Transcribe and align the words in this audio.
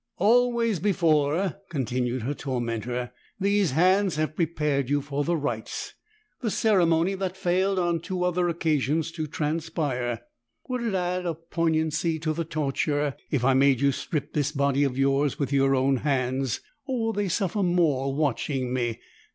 "Always 0.17 0.79
before," 0.79 1.57
continued 1.69 2.23
her 2.23 2.33
tormentor, 2.33 3.11
"these 3.39 3.73
hands 3.73 4.15
have 4.15 4.35
prepared 4.35 4.89
you 4.89 4.99
for 4.99 5.23
the 5.23 5.37
rites 5.37 5.93
the 6.41 6.49
ceremony 6.49 7.13
that 7.13 7.37
failed 7.37 7.77
on 7.77 7.99
two 7.99 8.23
other 8.23 8.49
occasions 8.49 9.11
to 9.11 9.27
transpire. 9.27 10.21
Would 10.67 10.81
it 10.81 10.95
add 10.95 11.27
a 11.27 11.35
poignancy 11.35 12.17
to 12.17 12.33
the 12.33 12.45
torture 12.45 13.15
if 13.29 13.45
I 13.45 13.53
made 13.53 13.79
you 13.79 13.91
strip 13.91 14.33
this 14.33 14.51
body 14.51 14.83
of 14.83 14.97
yours 14.97 15.37
with 15.37 15.53
your 15.53 15.75
own 15.75 15.97
hands? 15.97 16.61
Or 16.87 16.99
will 16.99 17.13
they 17.13 17.29
suffer 17.29 17.61
more 17.61 18.11
watching 18.15 18.73
me? 18.73 19.01